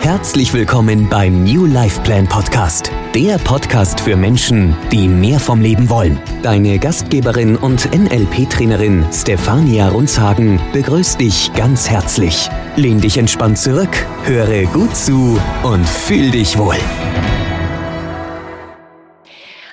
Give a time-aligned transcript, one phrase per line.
[0.00, 5.90] Herzlich willkommen beim New Life Plan Podcast, der Podcast für Menschen, die mehr vom Leben
[5.90, 6.20] wollen.
[6.42, 12.48] Deine Gastgeberin und NLP-Trainerin Stefania Runzhagen begrüßt dich ganz herzlich.
[12.76, 16.76] Lehn dich entspannt zurück, höre gut zu und fühl dich wohl.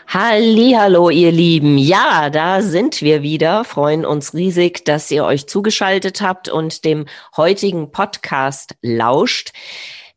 [0.07, 1.79] Hallo, ihr Lieben.
[1.79, 3.63] Ja, da sind wir wieder.
[3.63, 7.05] Freuen uns riesig, dass ihr euch zugeschaltet habt und dem
[7.35, 9.53] heutigen Podcast lauscht.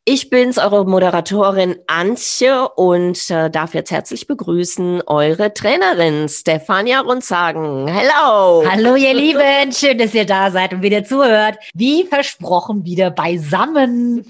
[0.09, 7.89] Ich bin's, eure Moderatorin Antje und äh, darf jetzt herzlich begrüßen eure Trainerin Stefania Runzagen.
[7.89, 8.63] Hello!
[8.71, 11.59] Hallo ihr Lieben, schön, dass ihr da seid und wieder zuhört.
[11.75, 14.25] Wie versprochen wieder beisammen.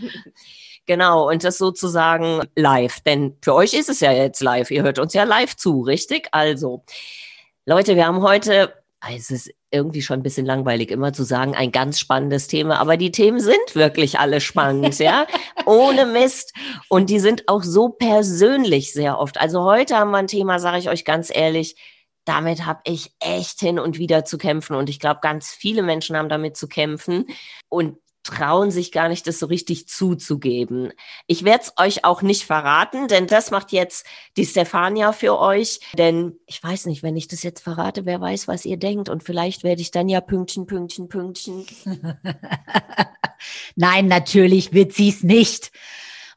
[0.87, 4.71] Genau, und das sozusagen live, denn für euch ist es ja jetzt live.
[4.71, 6.29] Ihr hört uns ja live zu, richtig?
[6.33, 6.85] Also,
[7.67, 8.73] Leute, wir haben heute
[9.15, 12.79] es ist irgendwie schon ein bisschen langweilig, immer zu sagen, ein ganz spannendes Thema.
[12.79, 15.27] Aber die Themen sind wirklich alle spannend, ja.
[15.67, 16.53] Ohne Mist.
[16.89, 19.39] Und die sind auch so persönlich sehr oft.
[19.41, 21.77] Also heute haben wir ein Thema, sage ich euch ganz ehrlich,
[22.25, 24.75] damit habe ich echt hin und wieder zu kämpfen.
[24.75, 27.27] Und ich glaube, ganz viele Menschen haben damit zu kämpfen.
[27.69, 30.93] Und trauen sich gar nicht, das so richtig zuzugeben.
[31.27, 35.81] Ich werde es euch auch nicht verraten, denn das macht jetzt die Stefania für euch.
[35.97, 39.09] Denn ich weiß nicht, wenn ich das jetzt verrate, wer weiß, was ihr denkt.
[39.09, 41.67] Und vielleicht werde ich dann ja Pünktchen, Pünktchen, Pünktchen.
[43.77, 45.73] Nein, natürlich wird sie es nicht.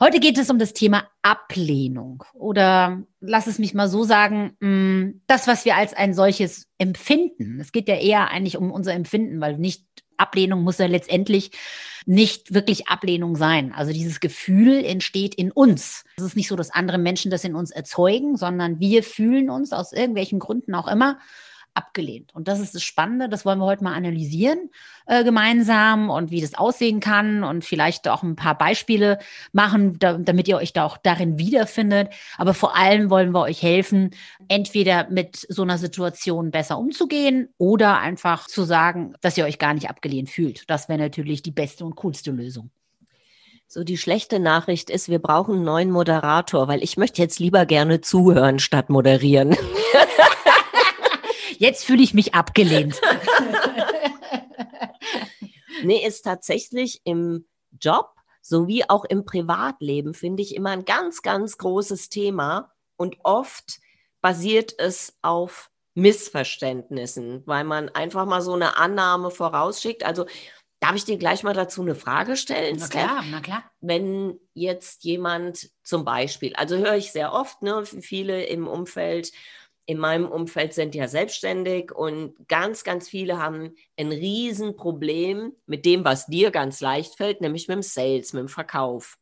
[0.02, 5.22] Heute geht es um das Thema Ablehnung oder lass es mich mal so sagen, mm,
[5.28, 7.60] das, was wir als ein solches empfinden.
[7.60, 9.86] Es geht ja eher eigentlich um unser Empfinden, weil nicht
[10.20, 11.52] Ablehnung muss ja letztendlich
[12.06, 13.74] nicht wirklich Ablehnung sein.
[13.74, 16.04] Also dieses Gefühl entsteht in uns.
[16.18, 19.72] Es ist nicht so, dass andere Menschen das in uns erzeugen, sondern wir fühlen uns
[19.74, 21.20] aus irgendwelchen Gründen auch immer
[21.80, 22.36] abgelehnt.
[22.36, 24.70] Und das ist das Spannende, das wollen wir heute mal analysieren
[25.06, 29.18] äh, gemeinsam und wie das aussehen kann und vielleicht auch ein paar Beispiele
[29.54, 32.10] machen, da, damit ihr euch da auch darin wiederfindet.
[32.38, 34.12] Aber vor allem wollen wir euch helfen,
[34.50, 39.74] entweder mit so einer Situation besser umzugehen oder einfach zu sagen, dass ihr euch gar
[39.74, 40.70] nicht abgelehnt fühlt.
[40.70, 42.70] Das wäre natürlich die beste und coolste Lösung.
[43.72, 47.68] So, die schlechte Nachricht ist, wir brauchen einen neuen Moderator, weil ich möchte jetzt lieber
[47.68, 49.56] gerne zuhören statt moderieren.
[51.60, 53.02] Jetzt fühle ich mich abgelehnt.
[55.84, 57.46] nee, ist tatsächlich im
[57.82, 62.72] Job sowie auch im Privatleben, finde ich, immer ein ganz, ganz großes Thema.
[62.96, 63.80] Und oft
[64.22, 70.06] basiert es auf Missverständnissen, weil man einfach mal so eine Annahme vorausschickt.
[70.06, 70.28] Also
[70.80, 72.78] darf ich dir gleich mal dazu eine Frage stellen?
[72.80, 73.70] Na klar, na klar.
[73.82, 79.34] Wenn jetzt jemand zum Beispiel, also höre ich sehr oft, ne, viele im Umfeld,
[79.90, 86.06] in meinem Umfeld sind ja selbstständig und ganz, ganz viele haben ein Riesenproblem mit dem,
[86.06, 89.18] was dir ganz leicht fällt, nämlich mit dem Sales, mit dem Verkauf.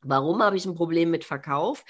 [0.00, 1.84] Warum habe ich ein Problem mit Verkauf?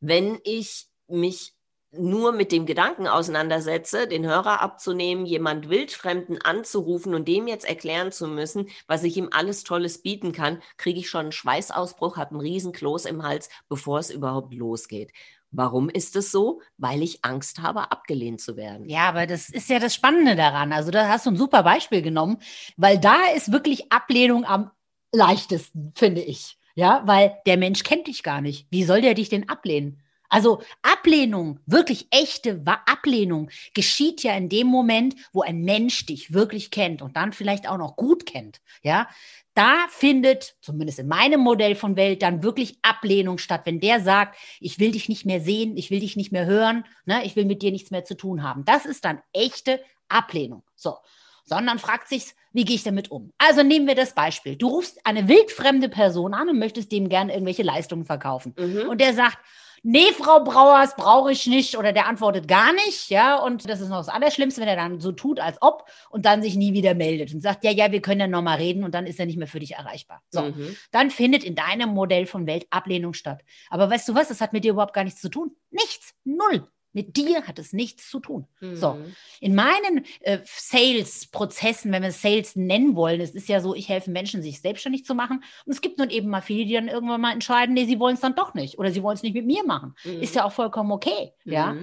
[0.00, 1.52] Wenn ich mich
[1.90, 8.10] nur mit dem Gedanken auseinandersetze, den Hörer abzunehmen, jemand Wildfremden anzurufen und dem jetzt erklären
[8.10, 12.30] zu müssen, was ich ihm alles Tolles bieten kann, kriege ich schon einen Schweißausbruch, habe
[12.30, 15.12] einen riesen Kloß im Hals, bevor es überhaupt losgeht.
[15.52, 16.60] Warum ist es so?
[16.78, 18.88] Weil ich Angst habe, abgelehnt zu werden.
[18.88, 20.72] Ja, aber das ist ja das Spannende daran.
[20.72, 22.38] Also da hast du ein super Beispiel genommen,
[22.76, 24.70] weil da ist wirklich Ablehnung am
[25.12, 26.56] leichtesten, finde ich.
[26.76, 28.66] Ja, weil der Mensch kennt dich gar nicht.
[28.70, 30.00] Wie soll der dich denn ablehnen?
[30.30, 36.70] Also Ablehnung, wirklich echte Ablehnung geschieht ja in dem Moment, wo ein Mensch dich wirklich
[36.70, 38.60] kennt und dann vielleicht auch noch gut kennt.
[38.82, 39.08] Ja,
[39.54, 43.62] da findet, zumindest in meinem Modell von Welt, dann wirklich Ablehnung statt.
[43.64, 46.84] Wenn der sagt, ich will dich nicht mehr sehen, ich will dich nicht mehr hören,
[47.04, 48.64] ne, ich will mit dir nichts mehr zu tun haben.
[48.64, 50.62] Das ist dann echte Ablehnung.
[50.76, 50.96] So.
[51.44, 53.32] Sondern fragt sich, wie gehe ich damit um?
[53.38, 54.54] Also nehmen wir das Beispiel.
[54.54, 58.54] Du rufst eine wildfremde Person an und möchtest dem gerne irgendwelche Leistungen verkaufen.
[58.56, 58.88] Mhm.
[58.88, 59.38] Und der sagt,
[59.82, 61.76] nee, Frau Brauers, brauche ich nicht.
[61.76, 63.36] Oder der antwortet gar nicht, ja.
[63.36, 66.42] Und das ist noch das Allerschlimmste, wenn er dann so tut, als ob und dann
[66.42, 69.06] sich nie wieder meldet und sagt, ja, ja, wir können ja nochmal reden und dann
[69.06, 70.22] ist er nicht mehr für dich erreichbar.
[70.30, 70.76] So, mhm.
[70.90, 73.42] dann findet in deinem Modell von Welt Ablehnung statt.
[73.68, 75.54] Aber weißt du was, das hat mit dir überhaupt gar nichts zu tun.
[75.70, 76.66] Nichts, null.
[76.92, 78.46] Mit dir hat es nichts zu tun.
[78.60, 78.76] Mhm.
[78.76, 78.98] So,
[79.40, 84.10] in meinen äh, Sales-Prozessen, wenn wir Sales nennen wollen, es ist ja so, ich helfe
[84.10, 85.44] Menschen, sich selbstständig zu machen.
[85.64, 88.14] Und es gibt nun eben mal viele, die dann irgendwann mal entscheiden, nee, sie wollen
[88.14, 89.94] es dann doch nicht oder sie wollen es nicht mit mir machen.
[90.04, 90.20] Mhm.
[90.20, 91.32] Ist ja auch vollkommen okay.
[91.44, 91.52] Mhm.
[91.52, 91.76] Ja.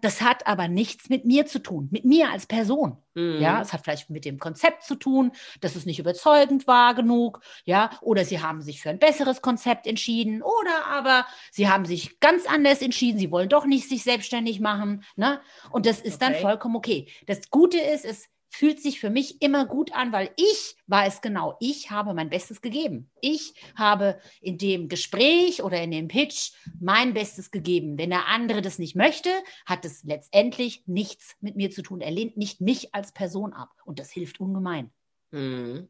[0.00, 2.98] Das hat aber nichts mit mir zu tun, mit mir als Person.
[3.14, 3.40] Mhm.
[3.40, 7.40] Ja, es hat vielleicht mit dem Konzept zu tun, dass es nicht überzeugend war genug,
[7.64, 12.20] ja, oder sie haben sich für ein besseres Konzept entschieden, oder aber sie haben sich
[12.20, 15.40] ganz anders entschieden, sie wollen doch nicht sich selbstständig machen, ne?
[15.70, 16.42] Und das ist dann Okay.
[16.42, 17.08] vollkommen okay.
[17.26, 21.56] Das Gute ist, es fühlt sich für mich immer gut an, weil ich weiß genau,
[21.60, 23.10] ich habe mein Bestes gegeben.
[23.20, 27.98] Ich habe in dem Gespräch oder in dem Pitch mein Bestes gegeben.
[27.98, 29.30] Wenn der andere das nicht möchte,
[29.66, 32.00] hat es letztendlich nichts mit mir zu tun.
[32.00, 33.70] Er lehnt nicht mich als Person ab.
[33.84, 34.90] Und das hilft ungemein.
[35.30, 35.88] Mhm.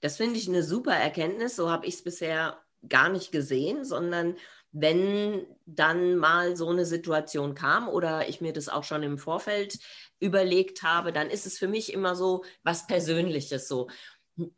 [0.00, 1.56] Das finde ich eine super Erkenntnis.
[1.56, 4.36] So habe ich es bisher gar nicht gesehen, sondern
[4.72, 9.78] wenn dann mal so eine Situation kam oder ich mir das auch schon im Vorfeld
[10.20, 13.88] überlegt habe, dann ist es für mich immer so was Persönliches so.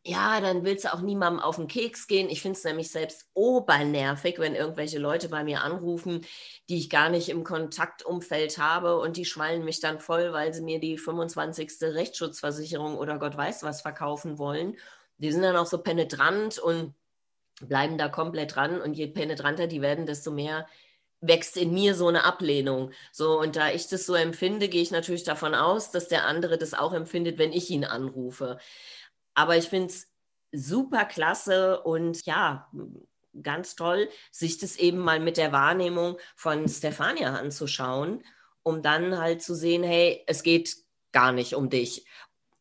[0.04, 2.28] Ja, dann willst du auch niemandem auf den Keks gehen.
[2.28, 6.24] Ich finde es nämlich selbst obernervig, wenn irgendwelche Leute bei mir anrufen,
[6.68, 10.62] die ich gar nicht im Kontaktumfeld habe und die schwallen mich dann voll, weil sie
[10.62, 11.70] mir die 25.
[11.80, 14.76] Rechtsschutzversicherung oder Gott weiß was verkaufen wollen.
[15.18, 16.94] Die sind dann auch so penetrant und
[17.68, 20.66] bleiben da komplett dran und je penetranter die werden, desto mehr
[21.20, 22.90] wächst in mir so eine Ablehnung.
[23.12, 26.58] So, und da ich das so empfinde, gehe ich natürlich davon aus, dass der andere
[26.58, 28.58] das auch empfindet, wenn ich ihn anrufe.
[29.34, 30.08] Aber ich finde es
[30.52, 32.70] super klasse und ja,
[33.40, 38.24] ganz toll, sich das eben mal mit der Wahrnehmung von Stefania anzuschauen,
[38.62, 40.76] um dann halt zu sehen, hey, es geht
[41.12, 42.06] gar nicht um dich.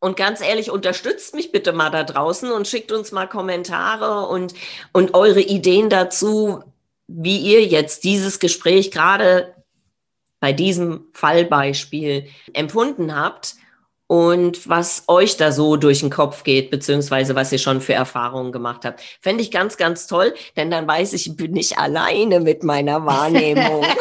[0.01, 4.55] Und ganz ehrlich, unterstützt mich bitte mal da draußen und schickt uns mal Kommentare und,
[4.91, 6.63] und eure Ideen dazu,
[7.07, 9.53] wie ihr jetzt dieses Gespräch gerade
[10.39, 13.53] bei diesem Fallbeispiel empfunden habt
[14.07, 18.51] und was euch da so durch den Kopf geht, beziehungsweise was ihr schon für Erfahrungen
[18.51, 19.01] gemacht habt.
[19.21, 23.05] Fände ich ganz, ganz toll, denn dann weiß ich, ich bin nicht alleine mit meiner
[23.05, 23.85] Wahrnehmung.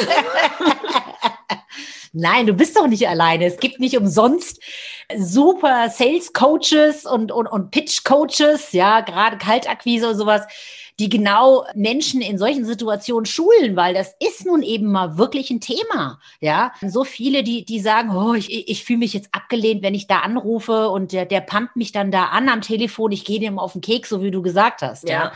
[2.13, 3.45] Nein, du bist doch nicht alleine.
[3.45, 4.61] Es gibt nicht umsonst
[5.17, 10.43] super Sales Coaches und, und, und Pitch Coaches, ja, gerade Kaltakquise und sowas,
[10.99, 15.61] die genau Menschen in solchen Situationen schulen, weil das ist nun eben mal wirklich ein
[15.61, 16.73] Thema, ja.
[16.87, 20.19] So viele, die, die sagen, oh, ich, ich fühle mich jetzt abgelehnt, wenn ich da
[20.21, 23.73] anrufe und der, der pumpt mich dann da an am Telefon, ich gehe dem auf
[23.73, 25.11] den Keks, so wie du gesagt hast, ja.
[25.11, 25.33] Ja.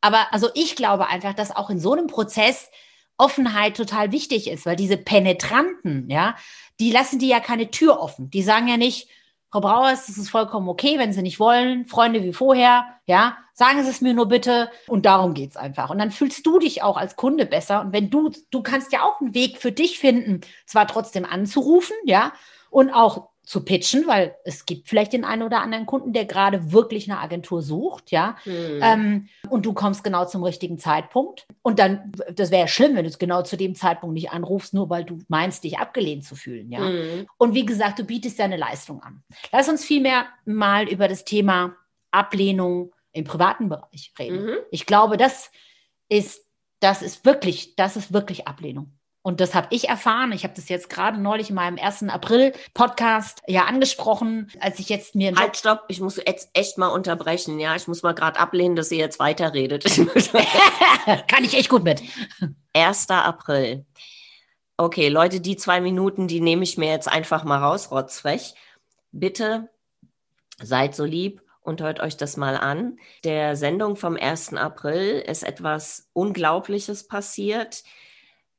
[0.00, 2.70] Aber also ich glaube einfach, dass auch in so einem Prozess
[3.18, 6.36] Offenheit total wichtig ist, weil diese Penetranten, ja,
[6.80, 8.30] die lassen die ja keine Tür offen.
[8.30, 9.08] Die sagen ja nicht,
[9.50, 13.82] Frau Brauers, das ist vollkommen okay, wenn Sie nicht wollen, Freunde wie vorher, ja, sagen
[13.82, 15.90] Sie es mir nur bitte und darum geht's einfach.
[15.90, 19.02] Und dann fühlst du dich auch als Kunde besser und wenn du, du kannst ja
[19.02, 22.32] auch einen Weg für dich finden, zwar trotzdem anzurufen, ja,
[22.70, 26.70] und auch zu pitchen, weil es gibt vielleicht den einen oder anderen Kunden, der gerade
[26.70, 28.80] wirklich eine Agentur sucht, ja, Hm.
[28.82, 31.46] ähm, und du kommst genau zum richtigen Zeitpunkt.
[31.62, 34.74] Und dann, das wäre ja schlimm, wenn du es genau zu dem Zeitpunkt nicht anrufst,
[34.74, 36.80] nur weil du meinst, dich abgelehnt zu fühlen, ja.
[36.80, 37.26] Hm.
[37.38, 39.22] Und wie gesagt, du bietest ja eine Leistung an.
[39.50, 41.74] Lass uns vielmehr mal über das Thema
[42.10, 44.44] Ablehnung im privaten Bereich reden.
[44.44, 44.56] Mhm.
[44.70, 45.50] Ich glaube, das
[46.10, 46.44] ist,
[46.80, 48.97] das ist wirklich, das ist wirklich Ablehnung.
[49.28, 50.32] Und das habe ich erfahren.
[50.32, 52.04] Ich habe das jetzt gerade neulich in meinem 1.
[52.04, 57.60] April-Podcast ja angesprochen, als ich jetzt mir Halt, stopp, ich muss jetzt echt mal unterbrechen.
[57.60, 59.84] Ja, ich muss mal gerade ablehnen, dass ihr jetzt weiterredet.
[61.28, 62.00] Kann ich echt gut mit.
[62.72, 63.10] 1.
[63.10, 63.84] April.
[64.78, 68.54] Okay, Leute, die zwei Minuten, die nehme ich mir jetzt einfach mal raus, rotzfrech.
[69.12, 69.68] Bitte
[70.62, 72.96] seid so lieb und hört euch das mal an.
[73.24, 74.54] Der Sendung vom 1.
[74.54, 77.82] April ist etwas Unglaubliches passiert.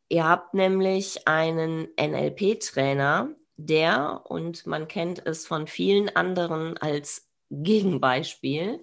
[0.09, 8.81] Ihr habt nämlich einen NLP-Trainer, der, und man kennt es von vielen anderen als Gegenbeispiel,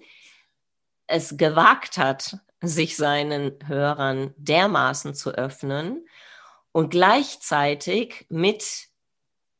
[1.07, 6.07] es gewagt hat, sich seinen Hörern dermaßen zu öffnen
[6.71, 8.87] und gleichzeitig mit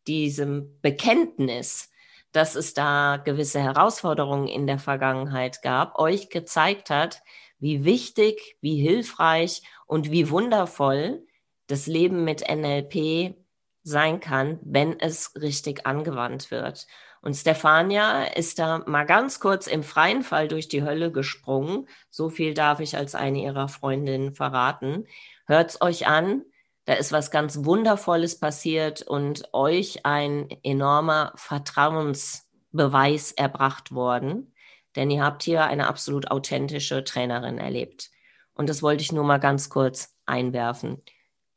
[0.07, 1.91] diesem Bekenntnis,
[2.31, 7.21] dass es da gewisse Herausforderungen in der Vergangenheit gab, euch gezeigt hat,
[7.59, 11.27] wie wichtig, wie hilfreich und wie wundervoll
[11.67, 13.36] das Leben mit NLP
[13.83, 16.88] sein kann, wenn es richtig angewandt wird.
[17.21, 21.88] Und Stefania ist da mal ganz kurz im freien Fall durch die Hölle gesprungen.
[22.09, 25.07] So viel darf ich als eine ihrer Freundinnen verraten.
[25.45, 26.43] Hört's euch an.
[26.86, 34.53] Da ist was ganz Wundervolles passiert und euch ein enormer Vertrauensbeweis erbracht worden.
[34.95, 38.09] Denn ihr habt hier eine absolut authentische Trainerin erlebt.
[38.53, 41.03] Und das wollte ich nur mal ganz kurz einwerfen.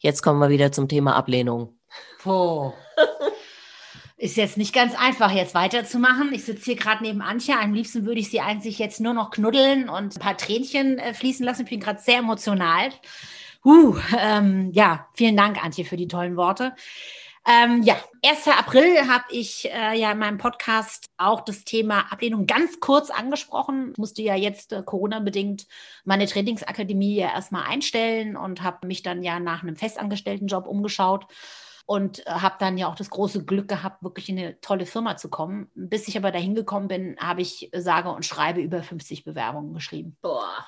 [0.01, 1.79] Jetzt kommen wir wieder zum Thema Ablehnung.
[2.23, 2.73] Puh.
[4.17, 6.33] Ist jetzt nicht ganz einfach, jetzt weiterzumachen.
[6.33, 7.59] Ich sitze hier gerade neben Antje.
[7.59, 11.13] Am liebsten würde ich sie eigentlich jetzt nur noch knuddeln und ein paar Tränchen äh,
[11.13, 11.63] fließen lassen.
[11.65, 12.91] Ich bin gerade sehr emotional.
[13.63, 16.75] Uh, ähm, ja, vielen Dank, Antje, für die tollen Worte.
[17.47, 18.49] Ähm, ja, 1.
[18.49, 23.93] April habe ich äh, ja in meinem Podcast auch das Thema Ablehnung ganz kurz angesprochen.
[23.93, 25.67] Ich musste ja jetzt äh, Corona-bedingt
[26.05, 31.27] meine Trainingsakademie ja erstmal einstellen und habe mich dann ja nach einem festangestellten Job umgeschaut
[31.87, 35.17] und äh, habe dann ja auch das große Glück gehabt, wirklich in eine tolle Firma
[35.17, 35.71] zu kommen.
[35.75, 40.17] Bis ich aber dahin gekommen bin, habe ich sage und schreibe über 50 Bewerbungen geschrieben.
[40.21, 40.67] Boah.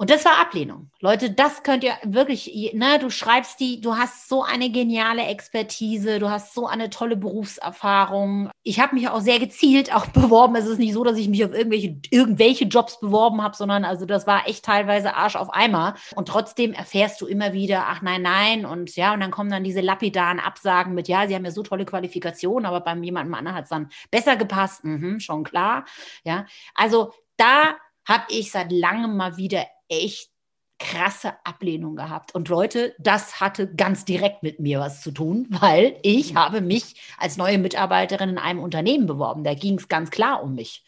[0.00, 0.92] Und das war Ablehnung.
[1.00, 6.20] Leute, das könnt ihr wirklich, ne, du schreibst die, du hast so eine geniale Expertise,
[6.20, 8.48] du hast so eine tolle Berufserfahrung.
[8.62, 10.54] Ich habe mich auch sehr gezielt auch beworben.
[10.54, 14.06] Es ist nicht so, dass ich mich auf irgendwelche, irgendwelche Jobs beworben habe, sondern also
[14.06, 15.96] das war echt teilweise Arsch auf Eimer.
[16.14, 18.66] Und trotzdem erfährst du immer wieder, ach nein, nein.
[18.66, 21.64] Und ja, und dann kommen dann diese lapidaren Absagen mit, ja, sie haben ja so
[21.64, 24.84] tolle Qualifikationen, aber beim jemandem anderen hat es dann besser gepasst.
[24.84, 25.86] Mhm, schon klar.
[26.22, 27.74] Ja, also da
[28.04, 30.30] habe ich seit langem mal wieder echt
[30.78, 32.34] krasse Ablehnung gehabt.
[32.34, 37.00] Und Leute, das hatte ganz direkt mit mir was zu tun, weil ich habe mich
[37.18, 39.44] als neue Mitarbeiterin in einem Unternehmen beworben.
[39.44, 40.84] Da ging es ganz klar um mich.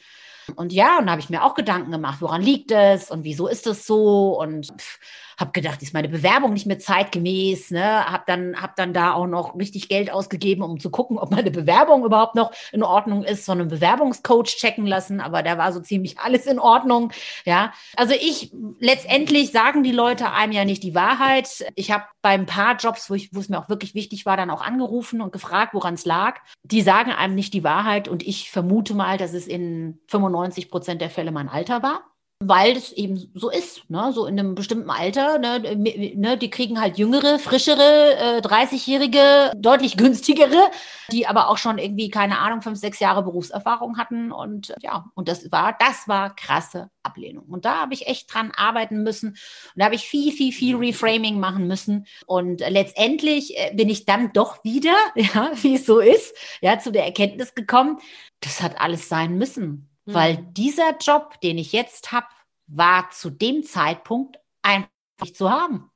[0.57, 3.47] Und ja, und da habe ich mir auch Gedanken gemacht, woran liegt es und wieso
[3.47, 4.99] ist es so und pff,
[5.41, 8.07] habe gedacht, ist meine Bewerbung nicht mehr zeitgemäß, ne?
[8.07, 11.51] Habe dann hab dann da auch noch richtig Geld ausgegeben, um zu gucken, ob meine
[11.51, 15.81] Bewerbung überhaupt noch in Ordnung ist, so einen Bewerbungscoach checken lassen, aber da war so
[15.81, 17.13] ziemlich alles in Ordnung,
[17.45, 17.73] ja?
[17.97, 21.65] Also ich letztendlich sagen die Leute einem ja nicht die Wahrheit.
[21.75, 24.37] Ich habe bei ein paar Jobs, wo ich wo es mir auch wirklich wichtig war,
[24.37, 26.41] dann auch angerufen und gefragt, woran es lag.
[26.63, 31.01] Die sagen einem nicht die Wahrheit und ich vermute mal, dass es in 95 Prozent
[31.01, 32.11] der Fälle mein Alter war
[32.43, 34.13] weil das eben so ist, ne?
[34.15, 35.61] so in einem bestimmten Alter, ne?
[35.61, 36.39] ne?
[36.39, 40.71] die kriegen halt jüngere, frischere, äh, 30-jährige, deutlich günstigere,
[41.13, 45.29] die aber auch schon irgendwie, keine Ahnung, fünf, sechs Jahre Berufserfahrung hatten und ja, und
[45.29, 47.45] das war, das war krasse Ablehnung.
[47.45, 49.37] Und da habe ich echt dran arbeiten müssen und
[49.77, 54.33] da habe ich viel, viel, viel Reframing machen müssen und letztendlich äh, bin ich dann
[54.33, 57.99] doch wieder, ja, wie es so ist, ja, zu der Erkenntnis gekommen,
[58.41, 60.55] das hat alles sein müssen weil mhm.
[60.55, 62.27] dieser Job, den ich jetzt habe,
[62.67, 64.89] war zu dem Zeitpunkt einfach
[65.21, 65.91] nicht zu haben.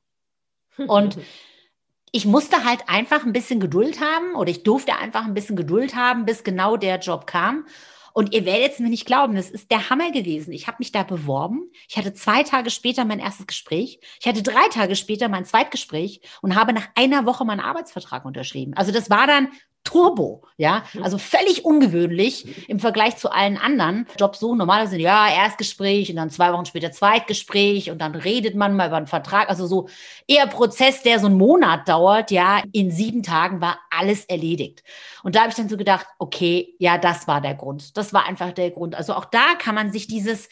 [0.76, 1.18] Und
[2.12, 5.94] ich musste halt einfach ein bisschen Geduld haben oder ich durfte einfach ein bisschen Geduld
[5.94, 7.66] haben, bis genau der Job kam.
[8.12, 10.52] Und ihr werdet es mir nicht glauben, das ist der Hammer gewesen.
[10.52, 11.72] Ich habe mich da beworben.
[11.88, 13.98] Ich hatte zwei Tage später mein erstes Gespräch.
[14.20, 18.74] Ich hatte drei Tage später mein Zweitgespräch und habe nach einer Woche meinen Arbeitsvertrag unterschrieben.
[18.74, 19.48] Also das war dann
[19.84, 21.02] Turbo, ja, mhm.
[21.02, 24.54] also völlig ungewöhnlich im Vergleich zu allen anderen Jobs so.
[24.54, 28.88] Normalerweise sind ja Erstgespräch und dann zwei Wochen später Zweitgespräch und dann redet man mal
[28.88, 29.50] über einen Vertrag.
[29.50, 29.88] Also so
[30.26, 34.82] eher Prozess, der so einen Monat dauert, ja, in sieben Tagen war alles erledigt.
[35.22, 37.96] Und da habe ich dann so gedacht, okay, ja, das war der Grund.
[37.98, 38.94] Das war einfach der Grund.
[38.94, 40.48] Also auch da kann man sich dieses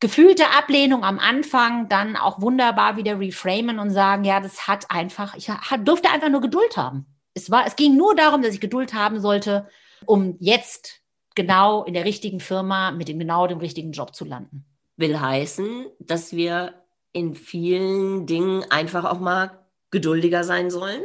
[0.00, 5.36] gefühlte Ablehnung am Anfang dann auch wunderbar wieder reframen und sagen, ja, das hat einfach,
[5.36, 5.50] ich
[5.84, 7.06] durfte einfach nur Geduld haben
[7.40, 9.68] es war, es ging nur darum, dass ich Geduld haben sollte,
[10.06, 11.00] um jetzt
[11.34, 14.64] genau in der richtigen Firma mit dem genau dem richtigen Job zu landen.
[14.96, 16.74] Will heißen, dass wir
[17.12, 19.58] in vielen Dingen einfach auch mal
[19.90, 21.02] geduldiger sein sollen?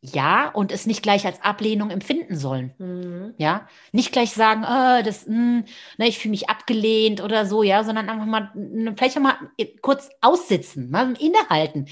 [0.00, 2.74] Ja, und es nicht gleich als Ablehnung empfinden sollen.
[2.76, 3.34] Mhm.
[3.38, 5.64] Ja, nicht gleich sagen, oh, das, mh, hm,
[5.96, 8.52] ne, ich fühle mich abgelehnt oder so, ja, sondern einfach mal,
[8.96, 9.38] vielleicht auch mal
[9.80, 11.86] kurz aussitzen, mal innehalten.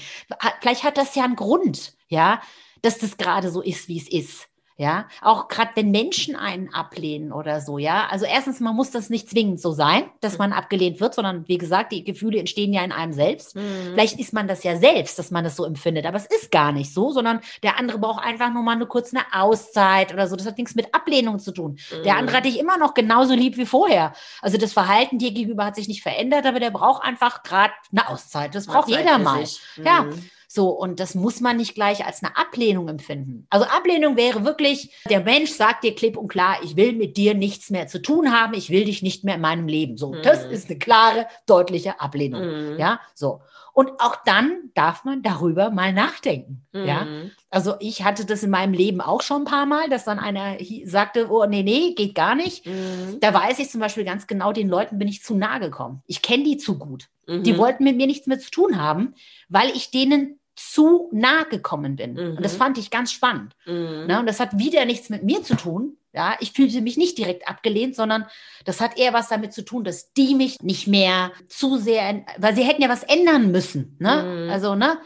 [0.61, 2.39] Vielleicht hat das ja einen Grund, ja
[2.83, 4.47] dass das gerade so ist, wie es ist.
[4.75, 8.07] Ja, auch gerade wenn Menschen einen ablehnen oder so, ja.
[8.09, 11.59] Also erstens, man muss das nicht zwingend so sein, dass man abgelehnt wird, sondern wie
[11.59, 13.55] gesagt, die Gefühle entstehen ja in einem selbst.
[13.55, 13.91] Mhm.
[13.93, 16.71] Vielleicht ist man das ja selbst, dass man das so empfindet, aber es ist gar
[16.71, 20.35] nicht so, sondern der andere braucht einfach nur mal eine kurze eine Auszeit oder so.
[20.35, 21.77] Das hat nichts mit Ablehnung zu tun.
[21.91, 22.03] Mhm.
[22.03, 24.13] Der andere hat dich immer noch genauso lieb wie vorher.
[24.41, 28.09] Also das Verhalten dir gegenüber hat sich nicht verändert, aber der braucht einfach gerade eine
[28.09, 28.55] Auszeit.
[28.55, 29.43] Das braucht jeder mal.
[29.77, 29.85] Mhm.
[29.85, 30.07] Ja.
[30.55, 33.47] So, und das muss man nicht gleich als eine Ablehnung empfinden.
[33.49, 37.33] Also Ablehnung wäre wirklich, der Mensch sagt dir klipp und klar, ich will mit dir
[37.33, 39.97] nichts mehr zu tun haben, ich will dich nicht mehr in meinem Leben.
[39.97, 40.21] So, mhm.
[40.21, 42.73] das ist eine klare, deutliche Ablehnung.
[42.73, 42.77] Mhm.
[42.77, 43.41] Ja, so.
[43.73, 46.67] Und auch dann darf man darüber mal nachdenken.
[46.71, 46.85] Mhm.
[46.85, 47.07] Ja,
[47.49, 50.57] also ich hatte das in meinem Leben auch schon ein paar Mal, dass dann einer
[50.85, 52.67] sagte, oh nee, nee, geht gar nicht.
[52.67, 53.17] Mhm.
[53.21, 56.03] Da weiß ich zum Beispiel ganz genau, den Leuten bin ich zu nahe gekommen.
[56.05, 57.09] Ich kenne die zu gut.
[57.27, 57.57] Die mhm.
[57.57, 59.15] wollten mit mir nichts mehr zu tun haben,
[59.47, 62.13] weil ich denen zu nah gekommen bin.
[62.13, 62.37] Mhm.
[62.37, 62.57] Und das mhm.
[62.57, 63.53] fand ich ganz spannend.
[63.65, 64.05] Mhm.
[64.07, 64.19] Ne?
[64.19, 65.97] Und das hat wieder nichts mit mir zu tun.
[66.15, 68.25] Ja, ich fühlte mich nicht direkt abgelehnt, sondern
[68.65, 72.55] das hat eher was damit zu tun, dass die mich nicht mehr zu sehr, weil
[72.55, 73.97] sie hätten ja was ändern müssen.
[73.99, 74.43] Ne?
[74.45, 74.49] Mhm.
[74.51, 74.99] Also, ne?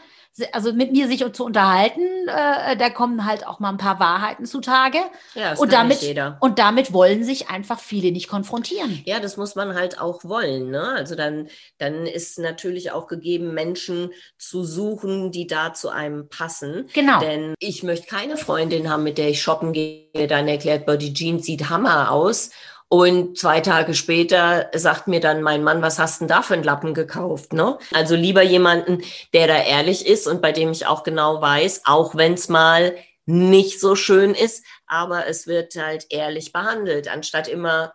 [0.52, 4.46] Also mit mir sich zu unterhalten, äh, da kommen halt auch mal ein paar Wahrheiten
[4.46, 4.98] zutage.
[5.34, 6.38] Ja, das und kann damit, jeder.
[6.40, 9.02] und damit wollen sich einfach viele nicht konfrontieren.
[9.04, 10.70] Ja, das muss man halt auch wollen.
[10.70, 10.82] Ne?
[10.82, 16.88] Also dann, dann ist natürlich auch gegeben, Menschen zu suchen, die da zu einem passen.
[16.92, 17.20] Genau.
[17.20, 21.44] Denn ich möchte keine Freundin haben, mit der ich shoppen gehe, dann erklärt, die Jeans
[21.46, 22.50] sieht Hammer aus.
[22.90, 26.62] Und zwei Tage später sagt mir dann mein Mann, was hast denn da für einen
[26.62, 27.52] Lappen gekauft?
[27.52, 27.78] Ne?
[27.92, 29.02] Also lieber jemanden,
[29.34, 32.96] der da ehrlich ist und bei dem ich auch genau weiß, auch wenn es mal
[33.26, 37.92] nicht so schön ist, aber es wird halt ehrlich behandelt, anstatt immer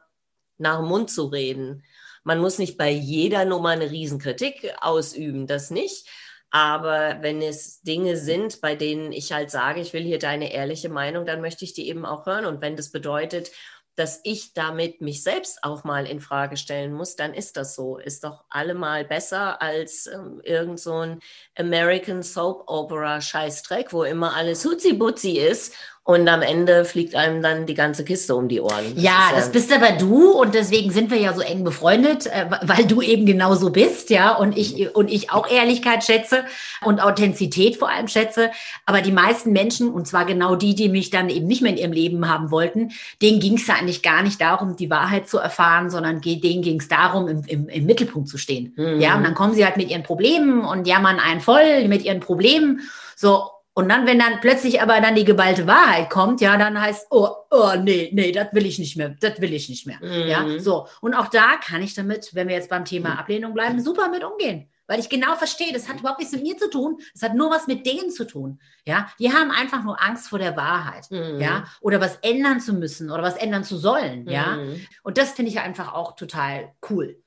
[0.60, 1.84] nach dem Mund zu reden.
[2.24, 6.08] Man muss nicht bei jeder Nummer eine Riesenkritik ausüben, das nicht.
[6.52, 10.90] Aber wenn es Dinge sind, bei denen ich halt sage, ich will hier deine ehrliche
[10.90, 12.46] Meinung, dann möchte ich die eben auch hören.
[12.46, 13.50] Und wenn das bedeutet,
[13.96, 17.98] dass ich damit mich selbst auch mal in Frage stellen muss, dann ist das so.
[17.98, 21.20] Ist doch allemal besser als ähm, irgend so ein
[21.58, 27.66] American Soap Opera Scheißdreck, wo immer alles hutzi-butzi ist und am Ende fliegt einem dann
[27.66, 28.94] die ganze Kiste um die Ohren.
[28.98, 32.46] Ja, ist das bist aber du und deswegen sind wir ja so eng befreundet, äh,
[32.62, 36.44] weil du eben genauso bist, ja, und ich und ich auch Ehrlichkeit schätze
[36.84, 38.52] und Authentizität vor allem schätze.
[38.86, 41.78] Aber die meisten Menschen und zwar genau die, die mich dann eben nicht mehr in
[41.78, 42.92] ihrem Leben haben wollten,
[43.22, 46.82] denen ging es ja eigentlich gar nicht darum, die Wahrheit zu erfahren, sondern denen ging
[46.82, 48.74] es darum, im, im, im Mittelpunkt zu stehen.
[48.76, 49.00] Mhm.
[49.00, 52.20] Ja, und dann kommen sie halt mit ihren Problemen und jammern einen voll mit ihren
[52.20, 52.82] Problemen.
[53.16, 57.08] So, und dann, wenn dann plötzlich aber dann die geballte Wahrheit kommt, ja, dann heißt,
[57.10, 59.98] oh, oh, nee, nee, das will ich nicht mehr, das will ich nicht mehr.
[60.02, 60.28] Mhm.
[60.28, 60.88] Ja, so.
[61.02, 64.24] Und auch da kann ich damit, wenn wir jetzt beim Thema Ablehnung bleiben, super mit
[64.24, 64.70] umgehen.
[64.86, 67.50] Weil ich genau verstehe, das hat überhaupt nichts mit mir zu tun, das hat nur
[67.50, 68.60] was mit denen zu tun.
[68.86, 71.10] Ja, die haben einfach nur Angst vor der Wahrheit.
[71.10, 71.40] Mhm.
[71.40, 74.28] Ja, oder was ändern zu müssen oder was ändern zu sollen.
[74.28, 74.86] Ja, Mhm.
[75.04, 77.23] und das finde ich einfach auch total cool.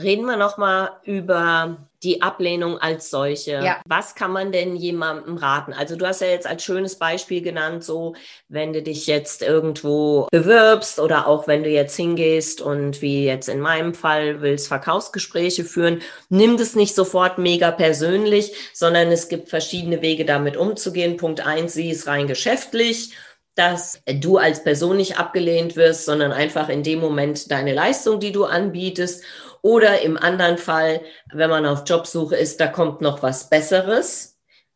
[0.00, 3.52] Reden wir nochmal über die Ablehnung als solche.
[3.62, 3.80] Ja.
[3.86, 5.72] Was kann man denn jemandem raten?
[5.72, 8.14] Also du hast ja jetzt als schönes Beispiel genannt, so
[8.48, 13.48] wenn du dich jetzt irgendwo bewirbst oder auch wenn du jetzt hingehst und wie jetzt
[13.48, 19.48] in meinem Fall willst Verkaufsgespräche führen, nimm das nicht sofort mega persönlich, sondern es gibt
[19.48, 21.16] verschiedene Wege damit umzugehen.
[21.16, 23.14] Punkt eins, sieh es rein geschäftlich
[23.54, 28.32] dass du als Person nicht abgelehnt wirst, sondern einfach in dem Moment deine Leistung, die
[28.32, 29.22] du anbietest.
[29.62, 31.00] Oder im anderen Fall,
[31.32, 34.28] wenn man auf Jobsuche ist, da kommt noch was Besseres.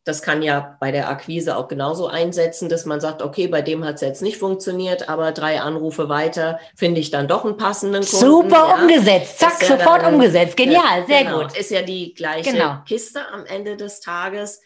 [0.05, 3.85] Das kann ja bei der Akquise auch genauso einsetzen, dass man sagt, okay, bei dem
[3.85, 8.03] hat es jetzt nicht funktioniert, aber drei Anrufe weiter finde ich dann doch einen passenden
[8.05, 8.25] Kunden.
[8.25, 8.75] Super ja.
[8.77, 10.57] umgesetzt, zack, ja sofort dann- umgesetzt.
[10.57, 11.43] Genial, sehr Genau.
[11.43, 11.57] gut.
[11.59, 12.77] Ist ja die gleiche Genau.
[12.87, 14.61] Kiste am Ende des Tages.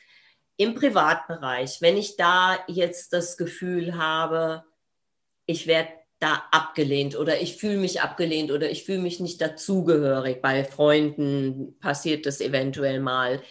[0.59, 4.65] Im Privatbereich, wenn ich da jetzt das Gefühl habe,
[5.47, 5.89] ich werde
[6.21, 10.41] da abgelehnt oder ich fühle mich abgelehnt oder ich fühle mich nicht dazugehörig.
[10.43, 13.43] Bei Freunden passiert das eventuell mal.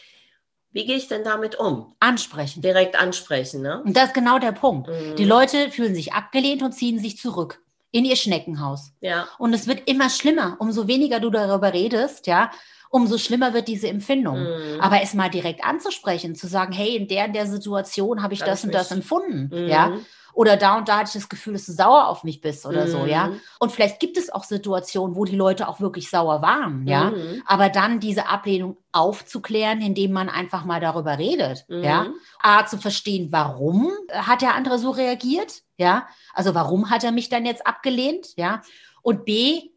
[0.72, 1.96] Wie gehe ich denn damit um?
[2.00, 2.62] Ansprechen.
[2.62, 3.82] Direkt ansprechen, ne?
[3.84, 4.88] Und das ist genau der Punkt.
[4.88, 5.16] Mhm.
[5.16, 7.60] Die Leute fühlen sich abgelehnt und ziehen sich zurück
[7.92, 8.92] in ihr Schneckenhaus.
[9.02, 9.28] Ja.
[9.40, 10.58] Und es wird immer schlimmer.
[10.60, 12.52] Umso weniger du darüber redest, ja,
[12.92, 14.42] umso schlimmer wird diese Empfindung.
[14.42, 14.80] Mhm.
[14.80, 18.42] Aber es mal direkt anzusprechen, zu sagen, hey, in der, in der Situation habe ich
[18.42, 19.68] Hab das und das empfunden, Mhm.
[19.68, 19.98] ja.
[20.34, 22.88] Oder da und da hatte ich das Gefühl, dass du sauer auf mich bist oder
[22.88, 23.08] so, Mhm.
[23.10, 23.32] ja.
[23.60, 27.12] Und vielleicht gibt es auch Situationen, wo die Leute auch wirklich sauer waren, ja.
[27.12, 27.42] Mhm.
[27.46, 31.84] Aber dann diese Ablehnung aufzuklären, indem man einfach mal darüber redet, Mhm.
[31.84, 32.08] ja.
[32.42, 36.08] A, zu verstehen, warum hat der andere so reagiert, ja.
[36.34, 38.62] Also warum hat er mich dann jetzt abgelehnt, ja.
[39.02, 39.70] Und B,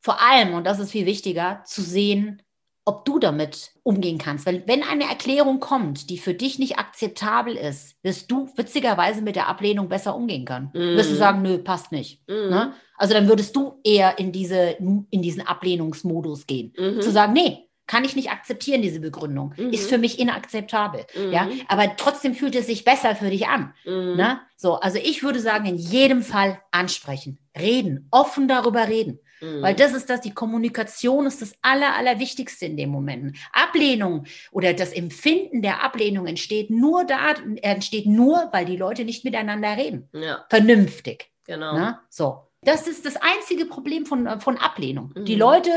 [0.00, 2.42] vor allem, und das ist viel wichtiger, zu sehen,
[2.90, 4.46] ob du damit umgehen kannst.
[4.46, 9.36] Weil wenn eine Erklärung kommt, die für dich nicht akzeptabel ist, wirst du witzigerweise mit
[9.36, 10.70] der Ablehnung besser umgehen können.
[10.74, 10.96] Mhm.
[10.96, 12.28] Wirst du sagen, nö, passt nicht.
[12.28, 12.50] Mhm.
[12.50, 12.72] Ne?
[12.96, 16.72] Also dann würdest du eher in, diese, in diesen Ablehnungsmodus gehen.
[16.76, 17.00] Mhm.
[17.00, 19.54] Zu sagen, nee, kann ich nicht akzeptieren, diese Begründung.
[19.56, 19.70] Mhm.
[19.70, 21.06] Ist für mich inakzeptabel.
[21.16, 21.32] Mhm.
[21.32, 21.48] Ja?
[21.68, 23.72] Aber trotzdem fühlt es sich besser für dich an.
[23.84, 24.16] Mhm.
[24.16, 24.40] Ne?
[24.56, 29.20] So, also ich würde sagen, in jedem Fall ansprechen, reden, offen darüber reden.
[29.40, 29.62] Mhm.
[29.62, 33.36] Weil das ist das, die Kommunikation ist das Aller, Allerwichtigste in den Momenten.
[33.52, 39.24] Ablehnung oder das Empfinden der Ablehnung entsteht nur da, entsteht nur, weil die Leute nicht
[39.24, 40.08] miteinander reden.
[40.12, 41.30] Ja, Vernünftig.
[41.46, 41.72] genau.
[41.72, 41.98] Ne?
[42.08, 42.46] So.
[42.62, 45.12] Das ist das einzige Problem von, äh, von Ablehnung.
[45.14, 45.24] Mhm.
[45.24, 45.70] Die Leute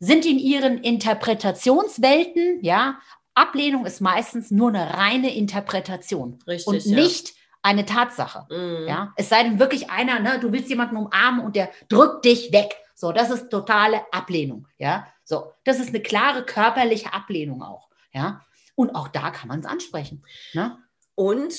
[0.00, 2.98] sind in ihren Interpretationswelten, ja.
[3.34, 6.66] Ablehnung ist meistens nur eine reine Interpretation Richtig.
[6.66, 6.96] und ja.
[6.96, 8.46] nicht eine Tatsache.
[8.50, 8.88] Mhm.
[8.88, 12.52] Ja, es sei denn wirklich einer, ne, du willst jemanden umarmen und der drückt dich
[12.52, 12.76] weg.
[12.94, 14.68] So, das ist totale Ablehnung.
[14.78, 17.88] Ja, so, das ist eine klare körperliche Ablehnung auch.
[18.12, 18.42] Ja,
[18.74, 20.24] und auch da kann man es ansprechen.
[20.54, 20.76] Ne?
[21.14, 21.52] Und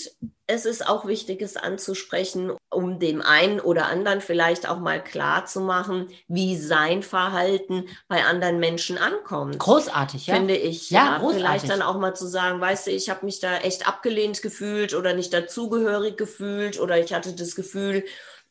[0.47, 5.45] es ist auch wichtig, es anzusprechen, um dem einen oder anderen vielleicht auch mal klar
[5.45, 9.59] zu machen, wie sein Verhalten bei anderen Menschen ankommt.
[9.59, 10.35] Großartig, ja.
[10.35, 10.89] Finde ich.
[10.89, 11.37] Ja, Ja, großartig.
[11.37, 14.95] vielleicht dann auch mal zu sagen, weißt du, ich habe mich da echt abgelehnt gefühlt
[14.95, 18.03] oder nicht dazugehörig gefühlt oder ich hatte das Gefühl,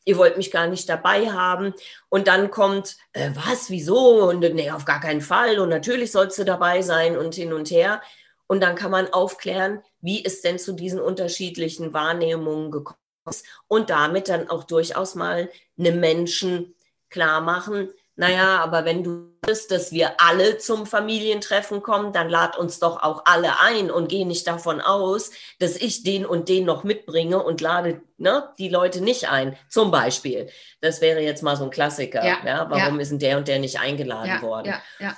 [0.05, 1.73] ihr wollt mich gar nicht dabei haben.
[2.09, 4.29] Und dann kommt, äh, was, wieso?
[4.29, 5.59] Und nee, auf gar keinen Fall.
[5.59, 8.01] Und natürlich sollst du dabei sein und hin und her.
[8.47, 13.89] Und dann kann man aufklären, wie es denn zu diesen unterschiedlichen Wahrnehmungen gekommen ist und
[13.89, 16.75] damit dann auch durchaus mal einem Menschen
[17.09, 22.57] klar machen, naja, aber wenn du willst, dass wir alle zum Familientreffen kommen, dann lad
[22.57, 26.65] uns doch auch alle ein und geh nicht davon aus, dass ich den und den
[26.65, 29.55] noch mitbringe und lade ne, die Leute nicht ein.
[29.69, 30.49] Zum Beispiel.
[30.81, 32.25] Das wäre jetzt mal so ein Klassiker.
[32.25, 34.67] Ja, Ja, warum ist denn der und der nicht eingeladen ja, worden?
[34.67, 35.17] Ja, ja.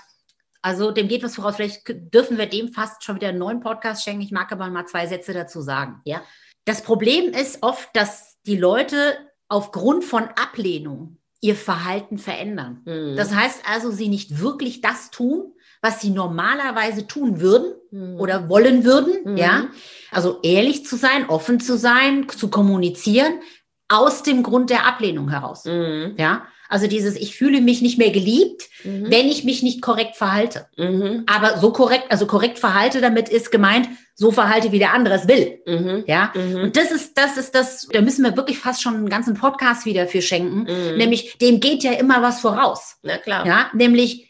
[0.62, 1.58] Also dem geht was voraus.
[1.58, 4.24] Vielleicht dürfen wir dem fast schon wieder einen neuen Podcast schenken.
[4.24, 6.02] Ich mag aber mal zwei Sätze dazu sagen.
[6.06, 6.24] Ja.
[6.66, 9.16] Das Problem ist oft, dass die Leute
[9.48, 12.82] aufgrund von Ablehnung ihr Verhalten verändern.
[12.86, 13.16] Mhm.
[13.16, 18.20] Das heißt also, sie nicht wirklich das tun, was sie normalerweise tun würden Mhm.
[18.20, 19.38] oder wollen würden, Mhm.
[19.38, 19.68] ja.
[20.12, 23.40] Also ehrlich zu sein, offen zu sein, zu kommunizieren,
[23.88, 26.16] aus dem Grund der Ablehnung heraus, Mhm.
[26.18, 26.48] ja.
[26.70, 29.10] Also dieses, ich fühle mich nicht mehr geliebt, Mhm.
[29.10, 30.68] wenn ich mich nicht korrekt verhalte.
[30.78, 31.24] Mhm.
[31.28, 35.28] Aber so korrekt, also korrekt verhalte, damit ist gemeint, so verhalte, wie der andere es
[35.28, 36.04] will, Mhm.
[36.08, 36.32] ja.
[36.36, 36.56] Mhm.
[36.64, 39.86] Und das ist, das ist das, da müssen wir wirklich fast schon einen ganzen Podcast
[39.86, 40.60] wieder für schenken.
[40.62, 40.98] Mhm.
[40.98, 42.98] Nämlich, dem geht ja immer was voraus.
[43.04, 43.46] Na klar.
[43.46, 44.30] Ja, nämlich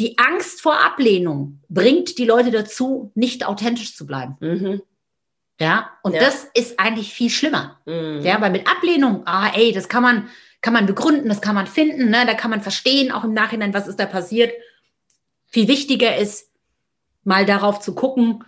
[0.00, 4.36] die Angst vor Ablehnung bringt die Leute dazu, nicht authentisch zu bleiben.
[4.40, 4.82] Mhm.
[5.60, 6.20] Ja, und Ja.
[6.22, 7.78] das ist eigentlich viel schlimmer.
[7.86, 10.28] Ja, weil mit Ablehnung, ah, ey, das kann man,
[10.60, 13.74] kann man begründen, das kann man finden, ne, da kann man verstehen, auch im Nachhinein,
[13.74, 14.52] was ist da passiert.
[15.46, 16.50] Viel wichtiger ist,
[17.24, 18.44] mal darauf zu gucken,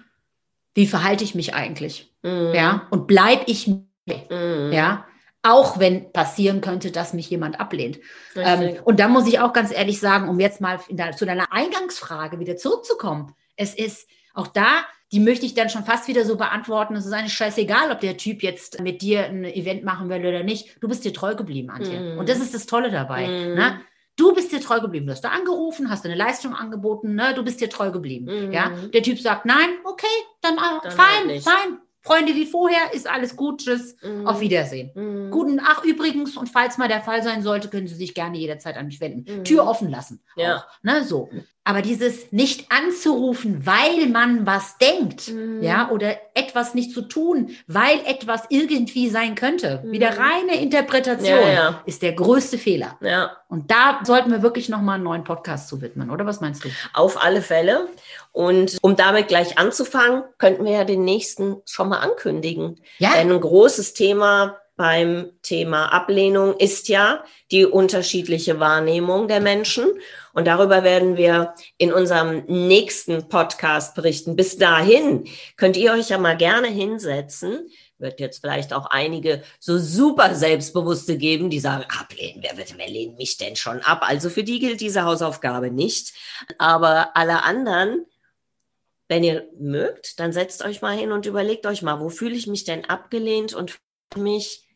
[0.75, 2.13] wie verhalte ich mich eigentlich?
[2.23, 2.53] Mhm.
[2.55, 3.83] Ja, und bleib ich, mir,
[4.31, 4.73] Mhm.
[4.73, 5.07] ja,
[5.43, 7.99] auch wenn passieren könnte, dass mich jemand ablehnt.
[8.37, 11.53] Ähm, und da muss ich auch ganz ehrlich sagen, um jetzt mal der, zu deiner
[11.53, 13.35] Eingangsfrage wieder zurückzukommen.
[13.57, 16.97] Es ist auch da, die möchte ich dann schon fast wieder so beantworten.
[16.97, 20.43] Es ist eigentlich scheißegal, ob der Typ jetzt mit dir ein Event machen will oder
[20.43, 20.77] nicht.
[20.81, 22.01] Du bist dir treu geblieben, Antje.
[22.01, 22.19] Mhm.
[22.19, 23.27] Und das ist das Tolle dabei.
[23.27, 23.55] Mhm.
[23.55, 23.81] Ne?
[24.17, 25.07] Du bist dir treu geblieben.
[25.07, 27.15] Du hast da angerufen, hast eine Leistung angeboten.
[27.15, 27.35] Ne?
[27.35, 28.47] Du bist dir treu geblieben.
[28.47, 28.53] Mhm.
[28.53, 28.71] Ja?
[28.93, 30.07] Der Typ sagt, nein, okay,
[30.41, 31.79] dann, äh, Dann fein, halt fein.
[32.05, 33.61] Freunde wie vorher, ist alles gut.
[33.61, 33.97] Tschüss.
[34.03, 34.27] Mhm.
[34.27, 34.91] Auf Wiedersehen.
[34.95, 35.31] Mhm.
[35.31, 38.77] Guten, ach übrigens, und falls mal der Fall sein sollte, können Sie sich gerne jederzeit
[38.77, 39.41] an mich wenden.
[39.41, 39.45] Mhm.
[39.45, 40.23] Tür offen lassen.
[40.37, 40.57] Ja.
[40.57, 41.29] Auch, ne, so.
[41.65, 45.63] Aber dieses nicht anzurufen, weil man was denkt, Mhm.
[45.63, 50.19] ja, oder etwas nicht zu tun, weil etwas irgendwie sein könnte, wieder Mhm.
[50.19, 51.83] reine Interpretation, Ja, ja.
[51.87, 52.99] ist der größte Fehler.
[53.01, 56.65] Ja, Und da sollten wir wirklich nochmal einen neuen Podcast zu widmen, oder was meinst
[56.65, 56.69] du?
[56.95, 57.87] auf alle Fälle.
[58.33, 62.81] Und um damit gleich anzufangen, könnten wir ja den nächsten schon mal ankündigen.
[62.99, 69.87] Ja, Denn ein großes Thema beim Thema Ablehnung ist ja die unterschiedliche Wahrnehmung der Menschen.
[70.33, 74.35] Und darüber werden wir in unserem nächsten Podcast berichten.
[74.35, 77.69] Bis dahin könnt ihr euch ja mal gerne hinsetzen.
[77.99, 82.89] Wird jetzt vielleicht auch einige so super Selbstbewusste geben, die sagen, ablehnen, wer, wird- wer
[82.89, 84.01] lehnt mich denn schon ab?
[84.03, 86.15] Also für die gilt diese Hausaufgabe nicht.
[86.59, 88.07] Aber alle anderen,
[89.07, 92.47] wenn ihr mögt, dann setzt euch mal hin und überlegt euch mal, wo fühle ich
[92.47, 93.79] mich denn abgelehnt und
[94.17, 94.67] mich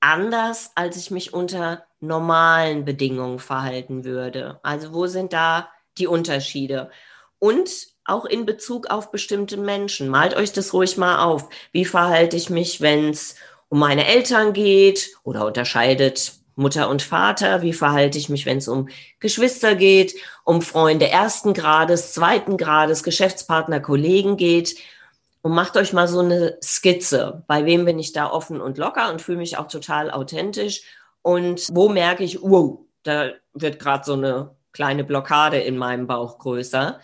[0.00, 4.60] anders, als ich mich unter normalen Bedingungen verhalten würde.
[4.62, 6.90] Also wo sind da die Unterschiede?
[7.38, 7.70] Und
[8.04, 10.08] auch in Bezug auf bestimmte Menschen.
[10.08, 11.48] Malt euch das ruhig mal auf.
[11.72, 13.36] Wie verhalte ich mich, wenn es
[13.68, 17.62] um meine Eltern geht oder unterscheidet Mutter und Vater?
[17.62, 18.88] Wie verhalte ich mich, wenn es um
[19.20, 20.14] Geschwister geht,
[20.44, 24.76] um Freunde ersten Grades, zweiten Grades, Geschäftspartner, Kollegen geht?
[25.44, 27.44] Und macht euch mal so eine Skizze.
[27.46, 30.84] Bei wem bin ich da offen und locker und fühle mich auch total authentisch?
[31.20, 36.38] Und wo merke ich, wow, da wird gerade so eine kleine Blockade in meinem Bauch
[36.38, 36.98] größer?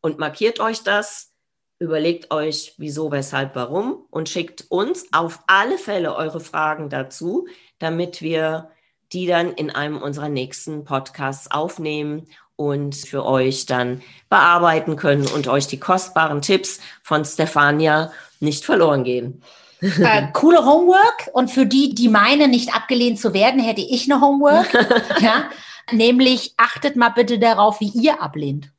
[0.00, 1.34] Und markiert euch das,
[1.78, 7.46] überlegt euch, wieso, weshalb, warum und schickt uns auf alle Fälle eure Fragen dazu,
[7.78, 8.70] damit wir
[9.12, 12.26] die dann in einem unserer nächsten Podcasts aufnehmen
[12.68, 19.04] und für euch dann bearbeiten können und euch die kostbaren Tipps von Stefania nicht verloren
[19.04, 19.42] gehen.
[19.80, 21.30] äh, coole Homework.
[21.32, 24.72] Und für die, die meinen, nicht abgelehnt zu werden, hätte ich eine Homework.
[25.20, 25.44] ja,
[25.90, 28.70] nämlich achtet mal bitte darauf, wie ihr ablehnt.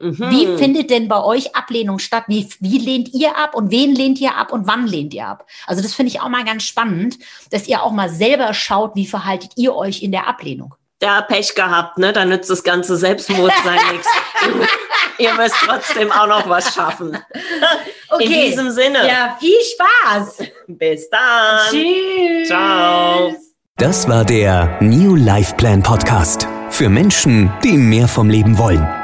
[0.00, 0.30] Mhm.
[0.30, 2.24] Wie findet denn bei euch Ablehnung statt?
[2.28, 5.46] Wie, wie lehnt ihr ab und wen lehnt ihr ab und wann lehnt ihr ab?
[5.66, 7.18] Also das finde ich auch mal ganz spannend,
[7.50, 10.74] dass ihr auch mal selber schaut, wie verhaltet ihr euch in der Ablehnung.
[11.04, 12.14] Da Pech gehabt, ne?
[12.14, 14.08] Da nützt das ganze Selbstbewusstsein nichts.
[15.18, 17.18] Ihr müsst trotzdem auch noch was schaffen.
[18.08, 18.24] Okay.
[18.24, 19.06] In diesem Sinne.
[19.06, 20.38] Ja, viel Spaß.
[20.66, 21.60] Bis dann.
[21.70, 22.48] Tschüss.
[22.48, 23.34] Ciao.
[23.76, 29.03] Das war der New Life Plan Podcast für Menschen, die mehr vom Leben wollen.